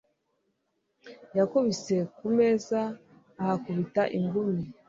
Yakubise 1.37 1.95
ku 2.15 2.25
meza 2.37 2.79
ahakubita 3.41 4.01
ingumi. 4.17 4.63